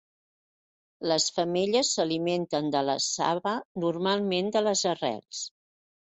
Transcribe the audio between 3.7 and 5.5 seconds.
normalment de les arrels.